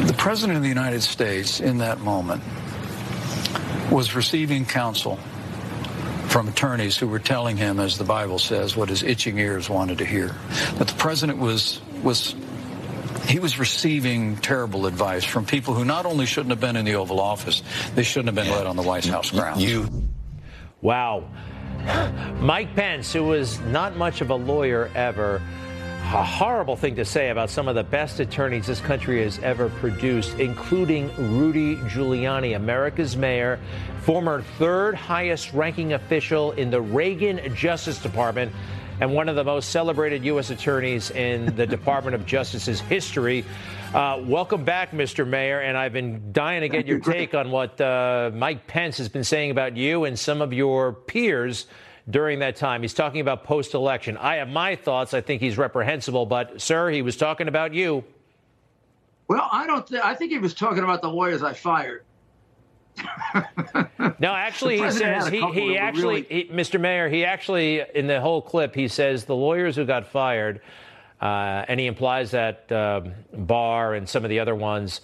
[0.03, 2.43] The President of the United States in that moment
[3.91, 5.17] was receiving counsel
[6.29, 9.97] from attorneys who were telling him, as the Bible says, what his itching ears wanted
[9.99, 10.35] to hear.
[10.77, 12.35] But the president was was
[13.27, 16.95] he was receiving terrible advice from people who not only shouldn't have been in the
[16.95, 17.63] Oval Office,
[17.95, 19.63] they shouldn't have been let on the White House grounds.
[19.63, 19.89] You.
[20.81, 21.29] Wow.
[22.41, 25.43] Mike Pence, who was not much of a lawyer ever,
[26.13, 29.69] a horrible thing to say about some of the best attorneys this country has ever
[29.69, 33.59] produced, including Rudy Giuliani, America's mayor,
[34.03, 38.53] former third highest ranking official in the Reagan Justice Department,
[39.01, 40.51] and one of the most celebrated U.S.
[40.51, 43.45] attorneys in the Department of Justice's history.
[43.93, 45.27] Uh, welcome back, Mr.
[45.27, 45.61] Mayor.
[45.61, 49.25] And I've been dying to get your take on what uh, Mike Pence has been
[49.25, 51.67] saying about you and some of your peers
[52.09, 52.83] during that time.
[52.83, 54.17] He's talking about post election.
[54.17, 55.15] I have my thoughts.
[55.15, 58.05] I think he's reprehensible, but, sir, he was talking about you.
[59.29, 59.87] Well, I don't.
[59.87, 62.05] Th- I think he was talking about the lawyers I fired.
[64.19, 66.45] no, actually, he says he, he actually, really...
[66.45, 66.81] he, Mr.
[66.81, 70.61] Mayor, he actually in the whole clip he says the lawyers who got fired,
[71.21, 73.03] uh, and he implies that uh,
[73.33, 75.01] Barr and some of the other ones,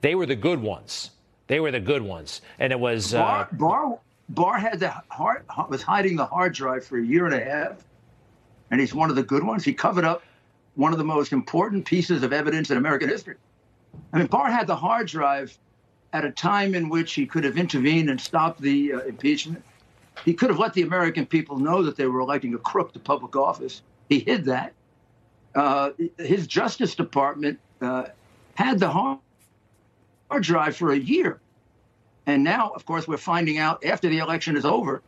[0.00, 1.10] they were the good ones.
[1.46, 3.42] They were the good ones, and it was Barr.
[3.42, 3.98] Uh, Barr,
[4.30, 7.84] Barr had the hard was hiding the hard drive for a year and a half,
[8.70, 9.64] and he's one of the good ones.
[9.64, 10.22] He covered up
[10.74, 13.36] one of the most important pieces of evidence in American history.
[14.12, 15.56] I mean, Barr had the hard drive
[16.14, 19.62] at a time in which he could have intervened and stopped the uh, impeachment.
[20.24, 23.00] He could have let the American people know that they were electing a crook to
[23.00, 23.82] public office.
[24.08, 24.72] He hid that.
[25.56, 28.04] Uh, his Justice Department uh,
[28.54, 29.18] had the hard
[30.40, 31.40] drive for a year.
[32.26, 35.02] And now, of course, we're finding out after the election is over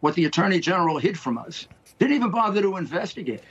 [0.00, 1.66] what the Attorney General hid from us.
[1.98, 3.42] Didn't even bother to investigate.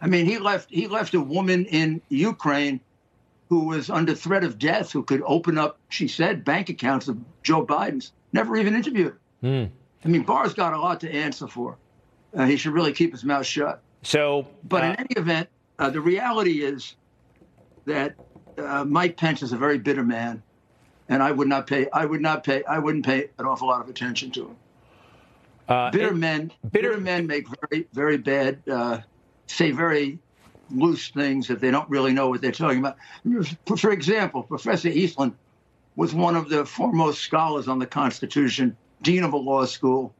[0.00, 2.80] I mean, he left he left a woman in Ukraine
[3.52, 7.18] who was under threat of death, who could open up, she said, bank accounts of
[7.42, 8.12] Joe Biden's.
[8.32, 9.14] Never even interviewed.
[9.42, 9.68] Mm.
[10.02, 11.76] I mean, Barr's got a lot to answer for.
[12.34, 13.82] Uh, he should really keep his mouth shut.
[14.00, 16.96] So, but uh, in any event, uh, the reality is
[17.84, 18.14] that
[18.56, 20.42] uh, Mike Pence is a very bitter man,
[21.10, 21.90] and I would not pay.
[21.90, 22.64] I would not pay.
[22.64, 24.56] I wouldn't pay an awful lot of attention to him.
[25.68, 26.52] Uh, bitter it, men.
[26.70, 28.62] Bitter, bitter, men make very, very bad.
[28.66, 29.00] Uh,
[29.46, 30.20] say very
[30.74, 32.96] loose things if they don't really know what they're talking about.
[33.76, 35.36] For example, Professor Eastman
[35.96, 40.14] was one of the foremost scholars on the Constitution, dean of a law school.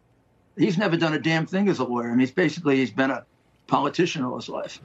[0.56, 2.08] He's never done a damn thing as a lawyer.
[2.08, 3.24] I mean, he's basically he's been a
[3.66, 4.80] politician all his life.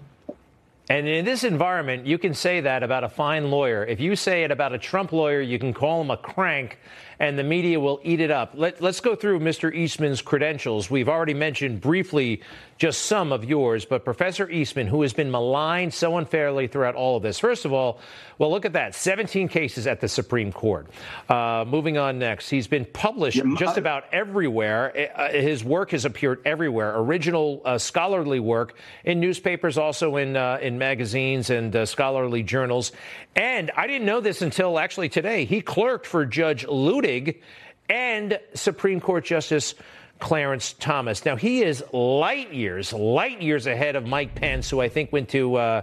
[0.90, 3.86] And in this environment, you can say that about a fine lawyer.
[3.86, 6.80] If you say it about a Trump lawyer, you can call him a crank,
[7.20, 8.52] and the media will eat it up.
[8.56, 9.74] Let, us go through Mr.
[9.74, 10.90] Eastman's credentials.
[10.90, 12.42] We've already mentioned briefly
[12.78, 17.18] just some of yours, but Professor Eastman, who has been maligned so unfairly throughout all
[17.18, 17.40] of this.
[17.40, 18.00] First of all,
[18.38, 20.88] well, look at that 17 cases at the Supreme Court.
[21.28, 25.10] Uh, moving on next, he's been published yeah, just about everywhere.
[25.16, 28.76] Uh, his work has appeared everywhere, original uh, scholarly work
[29.06, 32.92] in newspapers, also in, uh, in magazines and uh, scholarly journals.
[33.36, 35.46] And I didn't know this until actually today.
[35.46, 36.66] He clerked for Judge
[37.08, 37.42] Luttig
[37.90, 39.76] and Supreme Court Justice
[40.20, 41.26] Clarence Thomas.
[41.26, 45.30] Now, he is light years, light years ahead of Mike Pence, who I think went
[45.30, 45.82] to uh,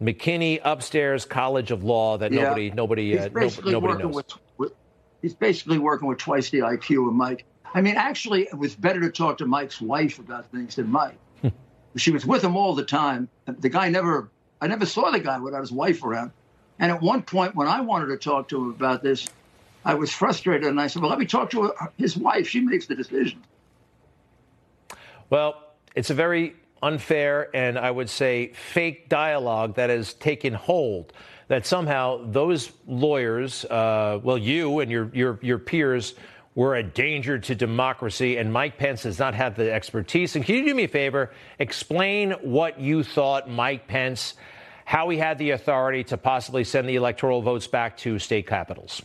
[0.00, 2.42] McKinney Upstairs College of Law that yeah.
[2.42, 4.14] nobody, nobody, uh, no, nobody knows.
[4.14, 4.72] With, with,
[5.22, 7.44] he's basically working with twice the IQ of Mike.
[7.74, 11.16] I mean, actually, it was better to talk to Mike's wife about things than Mike.
[11.96, 13.28] she was with him all the time.
[13.46, 16.32] The guy never, I never saw the guy without his wife around.
[16.78, 19.28] And at one point, when I wanted to talk to him about this,
[19.84, 22.48] I was frustrated, and I said, "Well, let me talk to his wife.
[22.48, 23.42] She makes the decision."
[25.30, 25.62] Well,
[25.94, 31.12] it's a very unfair and I would say fake dialogue that has taken hold.
[31.48, 36.14] That somehow those lawyers, uh, well, you and your, your, your peers,
[36.54, 40.36] were a danger to democracy, and Mike Pence does not have the expertise.
[40.36, 41.30] And can you do me a favor?
[41.58, 44.34] Explain what you thought Mike Pence,
[44.84, 49.02] how he had the authority to possibly send the electoral votes back to state capitals.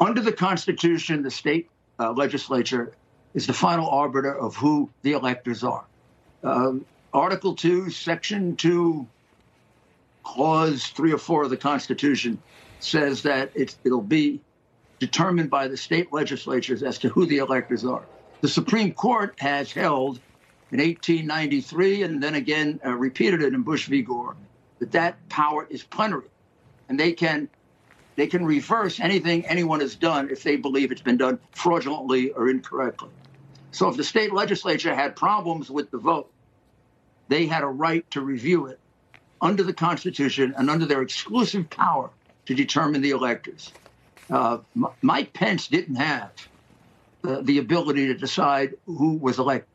[0.00, 2.92] Under the Constitution, the state uh, legislature
[3.34, 5.84] is the final arbiter of who the electors are.
[6.42, 9.06] Um, Article 2, Section 2,
[10.24, 12.40] Clause 3 or 4 of the Constitution
[12.80, 14.40] says that it'll be
[14.98, 18.04] determined by the state legislatures as to who the electors are.
[18.40, 20.20] The Supreme Court has held
[20.70, 24.02] in 1893 and then again uh, repeated it in Bush v.
[24.02, 24.36] Gore
[24.80, 26.28] that that power is plenary,
[26.88, 27.48] and they can
[28.16, 32.48] they can reverse anything anyone has done if they believe it's been done fraudulently or
[32.48, 33.10] incorrectly.
[33.72, 36.30] So if the state legislature had problems with the vote,
[37.28, 38.78] they had a right to review it
[39.40, 42.10] under the Constitution and under their exclusive power
[42.46, 43.72] to determine the electors.
[44.30, 44.58] Uh,
[45.02, 46.30] Mike Pence didn't have
[47.22, 49.68] the, the ability to decide who was elected.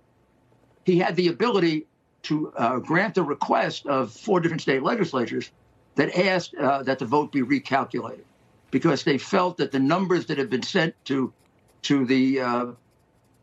[0.86, 1.88] He had the ability
[2.24, 5.52] to uh, grant the request of four different state legislatures
[5.96, 8.24] that asked uh, that the vote be recalculated
[8.72, 11.34] because they felt that the numbers that had been sent to
[11.84, 12.66] to the uh,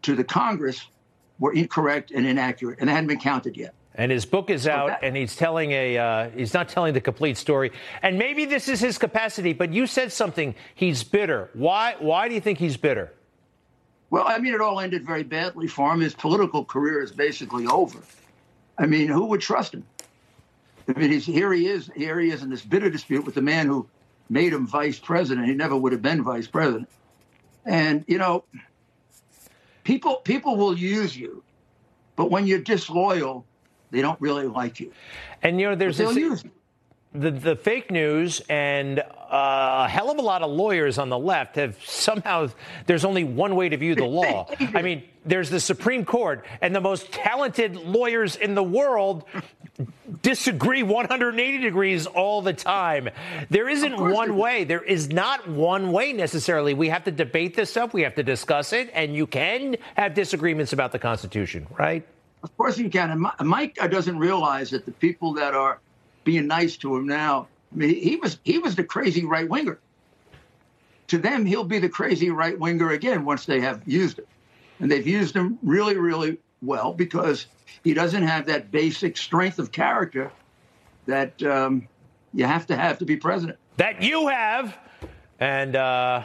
[0.03, 0.87] to the Congress
[1.39, 3.75] were incorrect and inaccurate, and they hadn't been counted yet.
[3.95, 7.39] And his book is out, and he's telling a uh, he's not telling the complete
[7.39, 7.73] story.
[8.03, 10.55] And maybe this is his capacity, but you said something.
[10.75, 11.51] He's bitter.
[11.55, 11.97] Why?
[11.99, 13.13] Why do you think he's bitter?
[14.11, 16.01] Well, I mean, it all ended very badly for him.
[16.01, 17.99] His political career is basically over.
[18.79, 19.85] I mean, who would trust him?
[20.89, 21.91] I mean, he's, here he is.
[21.97, 23.89] Here he is in this bitter dispute with the man who
[24.29, 25.47] made him vice president.
[25.47, 26.89] He never would have been vice president.
[27.65, 28.45] And you know,
[29.85, 31.43] people people will use you,
[32.15, 33.45] but when you're disloyal,
[33.91, 34.93] they don't really like you.
[35.43, 36.45] And you know, there's this.
[37.21, 41.19] The the fake news and uh, a hell of a lot of lawyers on the
[41.19, 42.49] left have somehow
[42.87, 44.47] there's only one way to view the law.
[44.75, 49.25] I mean, there's the Supreme Court, and the most talented lawyers in the world
[50.23, 53.09] disagree 180 degrees all the time.
[53.51, 54.65] There isn't one way.
[54.65, 56.75] There is not one way necessarily.
[56.75, 57.93] We have to debate this stuff.
[57.93, 62.07] We have to discuss it, and you can have disagreements about the Constitution, right?
[62.43, 63.11] Of course you can.
[63.11, 65.81] And Mike doesn't realize that the people that are
[66.27, 69.79] being nice to him now, I mean, he was he was the crazy right winger.
[71.07, 74.27] To them, he'll be the crazy right winger again once they have used him,
[74.81, 77.47] and they've used him really, really well because
[77.85, 80.31] he doesn't have that basic strength of character
[81.07, 81.87] that um,
[82.35, 83.59] you have to have to be president.
[83.77, 84.77] That you have,
[85.39, 86.25] and uh,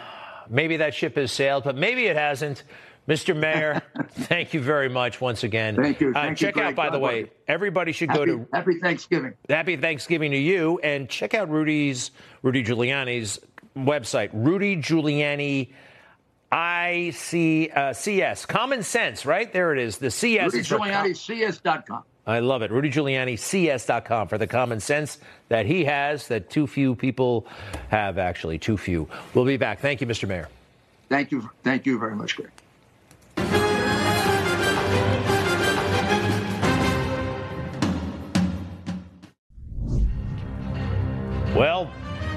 [0.50, 2.64] maybe that ship has sailed, but maybe it hasn't.
[3.08, 3.36] Mr.
[3.36, 5.76] Mayor, thank you very much once again.
[5.76, 6.10] Thank you.
[6.12, 6.76] Uh, Thank you, check out, Greg.
[6.76, 7.30] by the way, you.
[7.48, 9.34] everybody should Happy, go to Happy Thanksgiving.
[9.50, 12.12] Happy Thanksgiving to you, and check out Rudy's
[12.42, 13.40] Rudy Giuliani's
[13.76, 15.74] website, Rudy Giuliani.
[16.54, 20.00] I C uh, CS Common Sense, right there it is.
[20.00, 22.72] The CS is for com- I love it.
[22.72, 25.18] RudyGiulianiCS.com for the common sense
[25.50, 27.48] that he has, that too few people
[27.90, 29.08] have, actually, too few.
[29.34, 29.80] We'll be back.
[29.80, 30.28] Thank you, Mr.
[30.28, 30.48] Mayor.
[31.10, 31.50] Thank you.
[31.64, 32.52] Thank you very much, Greg.
[41.56, 41.92] Well,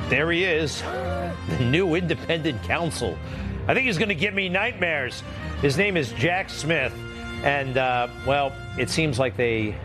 [0.09, 0.83] there he is,
[1.49, 3.17] the new independent counsel.
[3.69, 5.23] I think he's going to give me nightmares.
[5.63, 6.93] His name is Jack Smith.
[7.45, 9.77] And, uh, well, it seems like they.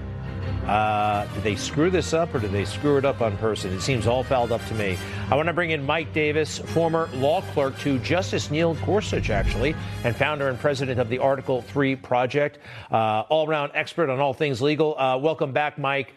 [0.65, 3.71] Uh, did they screw this up or did they screw it up on person?
[3.73, 4.97] It seems all fouled up to me.
[5.29, 9.75] I want to bring in Mike Davis, former law clerk to Justice Neil Gorsuch, actually,
[10.03, 12.59] and founder and president of the Article 3 Project,
[12.91, 14.97] uh, all round expert on all things legal.
[14.97, 16.13] Uh, welcome back, Mike.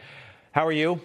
[0.52, 1.00] How are you?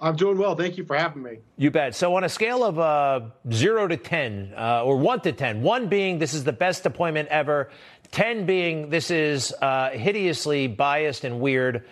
[0.00, 0.54] I'm doing well.
[0.54, 1.38] Thank you for having me.
[1.56, 1.94] You bet.
[1.94, 3.20] So, on a scale of uh,
[3.52, 7.28] zero to 10, uh, or one to 10, one being this is the best appointment
[7.28, 7.70] ever,
[8.10, 11.84] 10 being this is uh, hideously biased and weird,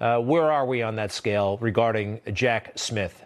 [0.00, 3.24] uh, where are we on that scale regarding Jack Smith?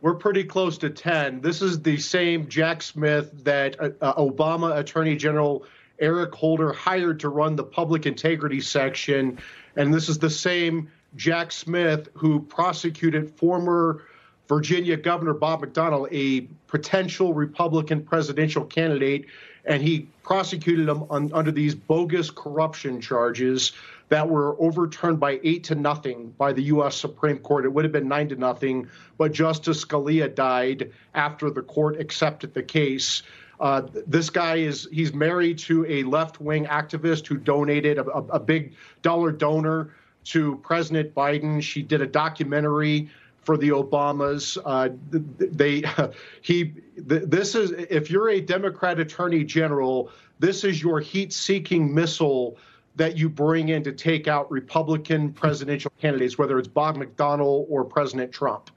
[0.00, 1.40] We're pretty close to 10.
[1.40, 5.64] This is the same Jack Smith that uh, uh, Obama Attorney General
[5.98, 9.38] Eric Holder hired to run the public integrity section.
[9.76, 14.04] And this is the same Jack Smith who prosecuted former
[14.48, 19.26] Virginia Governor Bob McDonnell, a potential Republican presidential candidate,
[19.66, 23.72] and he prosecuted him on, under these bogus corruption charges
[24.08, 26.96] that were overturned by eight to nothing by the U.S.
[26.96, 27.66] Supreme Court.
[27.66, 32.54] It would have been nine to nothing, but Justice Scalia died after the court accepted
[32.54, 33.22] the case.
[33.60, 38.40] Uh, this guy is he's married to a left-wing activist who donated a, a, a
[38.40, 39.92] big dollar donor
[40.28, 41.62] to President Biden.
[41.62, 43.08] She did a documentary
[43.42, 44.58] for the Obamas.
[44.64, 45.82] Uh, they
[46.42, 52.56] he this is if you're a Democrat Attorney General, this is your heat-seeking missile
[52.96, 57.84] that you bring in to take out Republican presidential candidates, whether it's Bob McDonnell or
[57.84, 58.70] President Trump.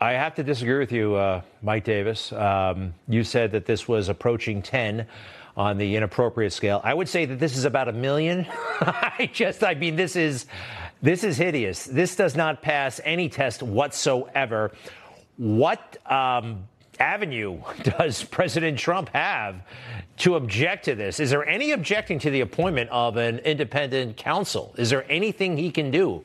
[0.00, 2.32] I have to disagree with you, uh, Mike Davis.
[2.32, 5.06] Um, you said that this was approaching 10
[5.56, 6.80] on the inappropriate scale.
[6.84, 8.46] I would say that this is about a million.
[8.80, 10.46] I just, I mean, this is
[11.02, 11.84] this is hideous.
[11.84, 14.72] This does not pass any test whatsoever.
[15.36, 16.66] What um,
[16.98, 19.62] avenue does President Trump have
[20.18, 21.20] to object to this?
[21.20, 24.74] Is there any objecting to the appointment of an independent counsel?
[24.78, 26.24] Is there anything he can do?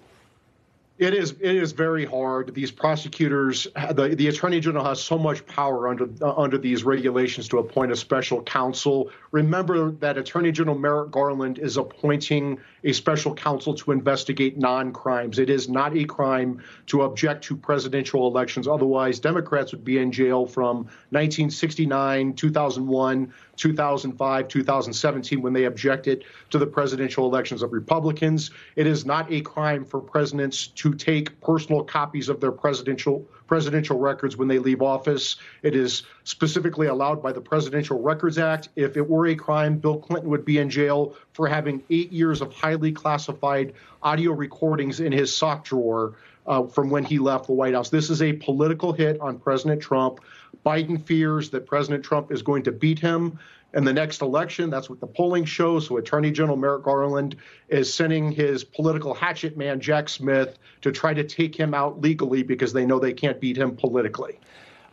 [1.01, 2.53] It is it is very hard.
[2.53, 7.47] These prosecutors, the, the attorney general has so much power under uh, under these regulations
[7.47, 9.09] to appoint a special counsel.
[9.31, 15.39] Remember that Attorney General Merrick Garland is appointing a special counsel to investigate non-crimes.
[15.39, 18.67] It is not a crime to object to presidential elections.
[18.67, 20.77] Otherwise, Democrats would be in jail from
[21.09, 28.51] 1969, 2001, 2005, 2017 when they objected to the presidential elections of Republicans.
[28.75, 33.99] It is not a crime for presidents to take personal copies of their presidential presidential
[33.99, 35.35] records when they leave office.
[35.61, 38.69] It is specifically allowed by the Presidential Records Act.
[38.77, 42.39] If it were a crime, Bill Clinton would be in jail for having eight years
[42.39, 43.73] of highly classified
[44.03, 46.13] audio recordings in his sock drawer
[46.47, 47.89] uh, from when he left the White House.
[47.89, 50.21] This is a political hit on President Trump.
[50.65, 53.37] Biden fears that President Trump is going to beat him
[53.73, 54.69] in the next election.
[54.69, 55.87] That's what the polling shows.
[55.87, 57.35] So Attorney General Merrick Garland
[57.69, 62.43] is sending his political hatchet man, Jack Smith, to try to take him out legally
[62.43, 64.39] because they know they can't beat him politically.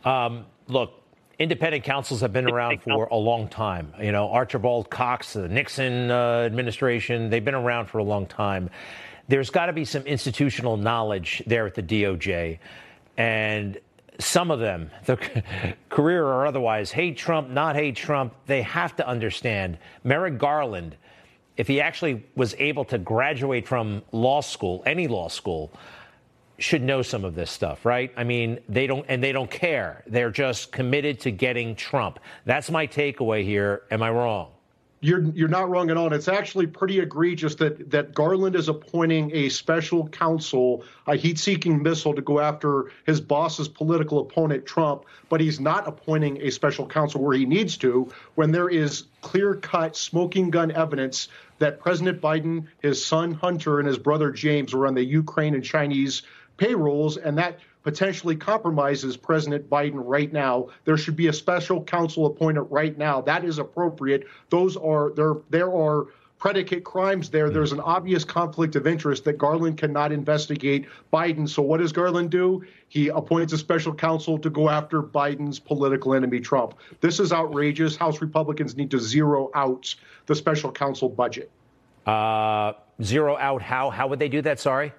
[0.05, 0.93] Um, look,
[1.39, 3.93] independent counsels have been around for a long time.
[4.01, 8.69] You know, Archibald Cox, the Nixon uh, administration, they've been around for a long time.
[9.27, 12.59] There's got to be some institutional knowledge there at the DOJ.
[13.17, 13.77] And
[14.19, 15.17] some of them, the
[15.89, 20.95] career or otherwise, hate Trump, not hate Trump, they have to understand Merrick Garland,
[21.57, 25.71] if he actually was able to graduate from law school, any law school,
[26.57, 28.13] should know some of this stuff, right?
[28.15, 30.03] I mean, they don't, and they don't care.
[30.07, 32.19] They're just committed to getting Trump.
[32.45, 33.83] That's my takeaway here.
[33.91, 34.51] Am I wrong?
[35.01, 36.07] You're you're not wrong at all.
[36.07, 41.81] And it's actually pretty egregious that that Garland is appointing a special counsel, a heat-seeking
[41.81, 46.85] missile, to go after his boss's political opponent Trump, but he's not appointing a special
[46.85, 51.29] counsel where he needs to when there is clear-cut smoking gun evidence
[51.59, 55.63] that President Biden, his son Hunter, and his brother James were on the Ukraine and
[55.63, 56.23] Chinese
[56.57, 60.67] payrolls, and that potentially compromises President Biden right now.
[60.85, 63.21] There should be a special counsel appointed right now.
[63.21, 64.27] That is appropriate.
[64.49, 65.35] Those are there.
[65.49, 66.07] There are
[66.39, 67.49] predicate crimes there.
[67.49, 71.47] There's an obvious conflict of interest that Garland cannot investigate Biden.
[71.47, 72.63] So what does Garland do?
[72.87, 76.75] He appoints a special counsel to go after Biden's political enemy, Trump.
[77.01, 77.97] This is outrageous.
[77.97, 79.93] House Republicans need to zero out
[80.27, 81.51] the special counsel budget.
[82.05, 82.73] Uh,
[83.03, 83.89] zero out how?
[83.89, 84.59] How would they do that?
[84.59, 84.93] Sorry.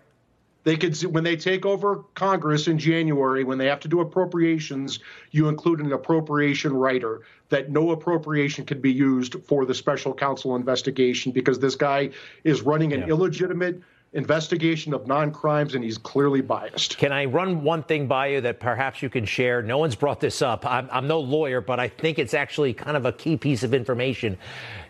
[0.65, 4.99] They could, when they take over Congress in January, when they have to do appropriations,
[5.31, 10.57] you include an appropriation rider that no appropriation can be used for the special counsel
[10.57, 12.11] investigation because this guy
[12.45, 13.09] is running an yeah.
[13.09, 13.81] illegitimate
[14.13, 16.99] investigation of non-crimes and he's clearly biased.
[16.99, 19.63] Can I run one thing by you that perhaps you can share?
[19.63, 20.67] No one's brought this up.
[20.67, 23.73] I'm, I'm no lawyer, but I think it's actually kind of a key piece of
[23.73, 24.37] information.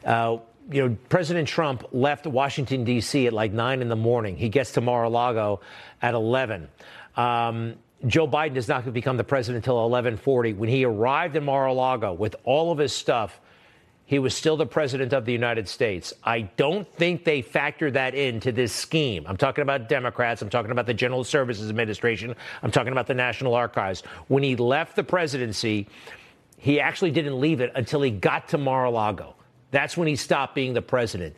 [0.05, 0.39] Uh,
[0.71, 3.27] you know, President Trump left Washington, D.C.
[3.27, 4.37] at like 9 in the morning.
[4.37, 5.61] He gets to Mar a Lago
[6.01, 6.69] at 11.
[7.17, 7.75] Um,
[8.07, 10.55] Joe Biden is not going to become the president until 1140.
[10.55, 13.41] When he arrived in Mar a Lago with all of his stuff,
[14.07, 16.13] he was still the president of the United States.
[16.25, 19.25] I don't think they factor that into this scheme.
[19.27, 20.43] I'm talking about Democrats.
[20.43, 22.35] I'm talking about the General Services Administration.
[22.63, 24.03] I'm talking about the National Archives.
[24.29, 25.87] When he left the presidency,
[26.57, 29.37] he actually didn't leave it until he got to Mar a Lago.
[29.71, 31.37] That's when he stopped being the president.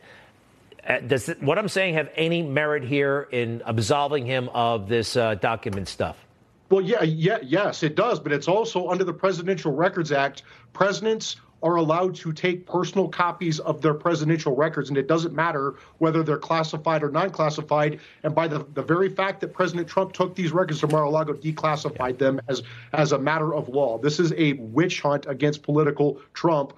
[0.87, 5.35] Uh, does what I'm saying have any merit here in absolving him of this uh,
[5.35, 6.17] document stuff?
[6.69, 8.19] Well, yeah, yeah, yes, it does.
[8.19, 10.43] But it's also under the Presidential Records Act.
[10.73, 15.75] Presidents are allowed to take personal copies of their presidential records, and it doesn't matter
[15.99, 18.01] whether they're classified or non-classified.
[18.23, 22.17] And by the, the very fact that President Trump took these records to Mar-a-Lago, declassified
[22.17, 23.97] them as as a matter of law.
[23.97, 26.73] This is a witch hunt against political Trump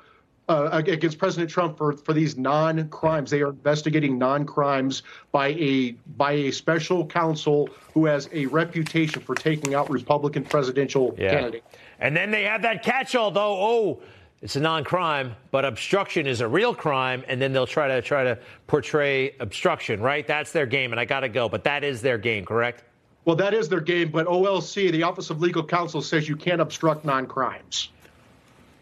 [0.47, 3.31] uh, against President Trump for, for these non-crimes.
[3.31, 9.35] They are investigating non-crimes by a by a special counsel who has a reputation for
[9.35, 11.31] taking out Republican presidential yeah.
[11.31, 11.65] candidates.
[11.99, 13.55] And then they have that catch-all, though.
[13.57, 14.01] Oh,
[14.41, 18.23] it's a non-crime, but obstruction is a real crime, and then they'll try to try
[18.23, 18.37] to
[18.67, 19.99] portray obstruction.
[19.99, 20.27] Right?
[20.27, 21.49] That's their game, and I got to go.
[21.49, 22.83] But that is their game, correct?
[23.23, 24.11] Well, that is their game.
[24.11, 27.89] But OLC, the Office of Legal Counsel, says you can't obstruct non-crimes.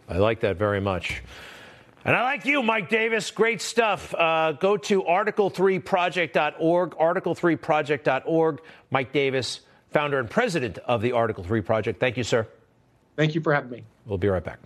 [0.09, 1.23] I like that very much.
[2.05, 3.31] And I like you, Mike Davis.
[3.31, 4.13] Great stuff.
[4.13, 8.61] Uh, go to article3project.org, article3project.org.
[8.91, 12.01] Mike Davis, founder and president of the Article 3 Project.
[12.01, 12.45] Thank you, sir.
[13.15, 13.83] Thank you for having me.
[14.05, 14.59] We'll be right back.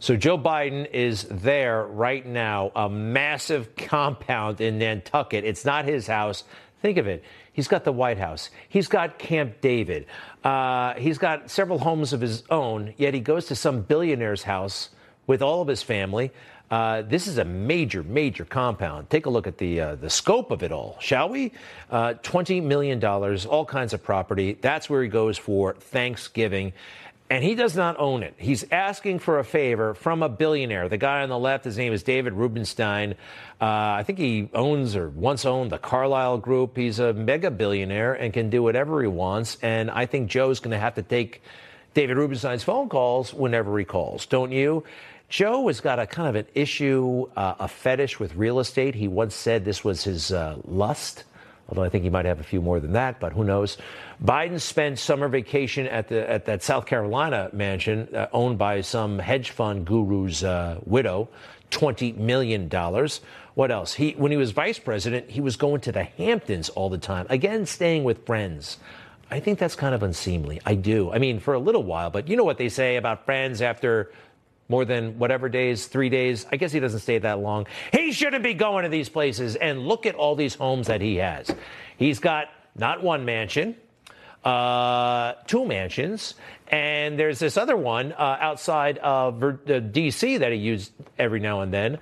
[0.00, 5.44] So Joe Biden is there right now, a massive compound in Nantucket.
[5.44, 6.44] It's not his house.
[6.82, 7.22] Think of it.
[7.52, 8.50] He's got the White House.
[8.68, 10.06] He's got Camp David.
[10.44, 14.90] Uh, he's got several homes of his own, yet he goes to some billionaire's house
[15.26, 16.30] with all of his family.
[16.70, 19.10] Uh, this is a major, major compound.
[19.10, 21.52] Take a look at the uh, the scope of it all, shall we?
[21.90, 24.56] Uh, Twenty million dollars, all kinds of property.
[24.60, 26.72] That's where he goes for Thanksgiving.
[27.30, 28.34] And he does not own it.
[28.38, 30.88] He's asking for a favor from a billionaire.
[30.88, 33.12] The guy on the left, his name is David Rubenstein.
[33.60, 33.64] Uh,
[33.98, 36.76] I think he owns or once owned the Carlyle Group.
[36.76, 39.58] He's a mega billionaire and can do whatever he wants.
[39.62, 41.40] And I think Joe's going to have to take
[41.94, 44.82] David Rubenstein's phone calls whenever he calls, don't you?
[45.28, 48.96] Joe has got a kind of an issue, uh, a fetish with real estate.
[48.96, 51.22] He once said this was his uh, lust,
[51.70, 53.78] although I think he might have a few more than that, but who knows.
[54.22, 59.18] Biden spent summer vacation at, the, at that South Carolina mansion uh, owned by some
[59.18, 61.28] hedge fund guru's uh, widow,
[61.70, 62.68] $20 million.
[63.54, 63.94] What else?
[63.94, 67.26] He, when he was vice president, he was going to the Hamptons all the time,
[67.30, 68.78] again, staying with friends.
[69.30, 70.60] I think that's kind of unseemly.
[70.66, 71.12] I do.
[71.12, 74.10] I mean, for a little while, but you know what they say about friends after
[74.70, 76.46] more than whatever days, three days.
[76.50, 77.66] I guess he doesn't stay that long.
[77.92, 79.56] He shouldn't be going to these places.
[79.56, 81.52] And look at all these homes that he has.
[81.96, 83.74] He's got not one mansion,
[84.44, 86.34] uh, two mansions,
[86.68, 90.36] and there's this other one uh, outside of uh, D.C.
[90.38, 91.98] that he used every now and then.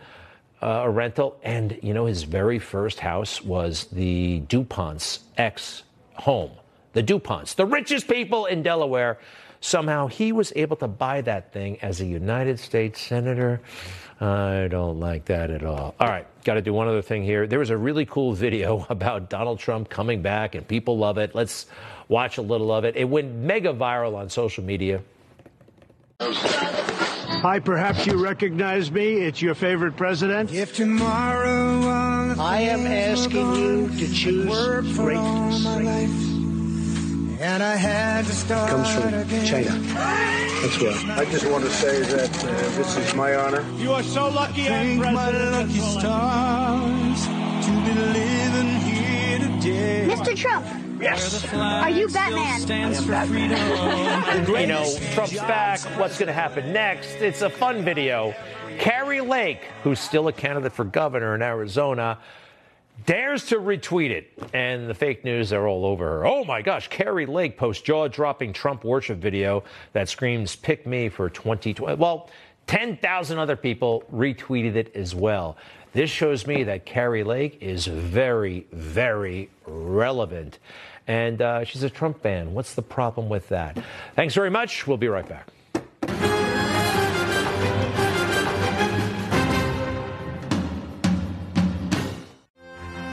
[0.61, 6.51] Uh, a rental, and you know his very first house was the Dupont's ex home.
[6.95, 9.19] The Duponts, the richest people in Delaware,
[9.61, 13.61] Somehow he was able to buy that thing as a United States Senator.
[14.20, 15.94] I don't like that at all.
[15.98, 17.46] All right, got to do one other thing here.
[17.46, 21.34] There was a really cool video about Donald Trump coming back, and people love it.
[21.34, 21.66] Let's
[22.09, 22.96] watch a little of it.
[22.96, 25.02] It went mega viral on social media.
[26.20, 29.18] Hi, perhaps you recognize me.
[29.18, 30.52] It's your favorite president.
[30.52, 36.38] If tomorrow I am asking you to choose greatness
[37.41, 39.11] and I had to start comes from
[39.45, 39.70] China.
[39.70, 41.14] That's why.
[41.18, 43.64] I just want to say that uh, this is my honor.
[43.76, 45.14] You are so lucky, I'm president.
[45.14, 45.30] My
[45.61, 47.26] lucky stars
[47.66, 50.09] to be living here today.
[50.11, 50.34] Mr.
[50.36, 50.66] Trump.
[51.01, 51.45] Yes.
[51.55, 52.61] Are you Batman?
[54.49, 54.84] you know,
[55.14, 55.78] Trump's back.
[55.97, 57.14] What's going to happen next?
[57.16, 58.34] It's a fun video.
[58.80, 62.18] Kari Lake, who's still a candidate for governor in Arizona,
[63.07, 66.26] dares to retweet it, and the fake news are all over her.
[66.26, 71.30] Oh my gosh, Kari Lake posts jaw-dropping Trump worship video that screams "Pick me for
[71.30, 72.30] 2020." Well,
[72.66, 75.57] 10,000 other people retweeted it as well.
[75.92, 80.59] This shows me that Kari Lake is very, very relevant.
[81.07, 82.53] And uh, she's a Trump fan.
[82.53, 83.82] What's the problem with that?
[84.14, 84.86] Thanks very much.
[84.86, 85.49] We'll be right back.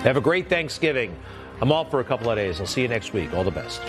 [0.06, 1.18] Have a great Thanksgiving.
[1.62, 2.60] I'm off for a couple of days.
[2.60, 3.34] I'll see you next week.
[3.34, 3.82] All the best.